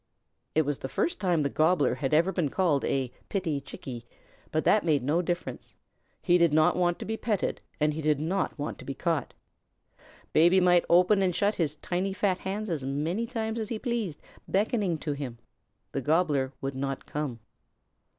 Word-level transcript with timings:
It 0.55 0.63
was 0.63 0.79
the 0.79 0.89
first 0.89 1.19
time 1.19 1.43
the 1.43 1.49
Gobbler 1.51 1.93
had 1.93 2.11
ever 2.11 2.31
been 2.31 2.45
been 2.45 2.49
called 2.51 2.83
a 2.85 3.11
"pitty 3.29 3.61
Chickie," 3.61 4.07
but 4.51 4.63
that 4.63 4.83
made 4.83 5.03
no 5.03 5.21
difference. 5.21 5.75
He 6.23 6.39
did 6.39 6.51
not 6.51 6.75
want 6.75 6.97
to 6.97 7.05
be 7.05 7.17
petted 7.17 7.61
and 7.79 7.93
he 7.93 8.01
did 8.01 8.19
not 8.19 8.57
want 8.57 8.79
to 8.79 8.83
be 8.85 8.95
caught. 8.95 9.35
Baby 10.33 10.59
might 10.59 10.85
open 10.89 11.21
and 11.21 11.35
shut 11.35 11.53
his 11.53 11.75
tiny 11.75 12.13
fat 12.13 12.39
hands 12.39 12.67
as 12.67 12.83
many 12.83 13.27
times 13.27 13.59
as 13.59 13.69
he 13.69 13.77
pleased, 13.77 14.19
beckoning 14.47 14.97
to 14.97 15.11
him. 15.13 15.37
The 15.91 16.01
Gobbler 16.01 16.51
would 16.61 16.73
not 16.73 17.05
come. 17.05 17.39